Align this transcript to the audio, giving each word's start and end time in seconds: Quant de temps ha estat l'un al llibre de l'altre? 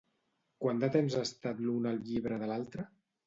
Quant 0.63 0.79
de 0.83 0.89
temps 0.95 1.17
ha 1.17 1.21
estat 1.29 1.61
l'un 1.65 1.85
al 1.91 2.01
llibre 2.09 2.39
de 2.45 2.51
l'altre? 2.53 2.87